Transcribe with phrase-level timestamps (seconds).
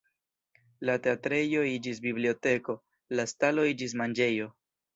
[0.89, 2.77] La teatrejo iĝis biblioteko,
[3.21, 4.53] la stalo iĝis manĝejo.